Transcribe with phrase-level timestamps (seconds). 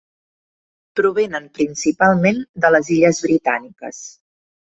[0.99, 4.03] Provenen principalment de les Illes Britàniques.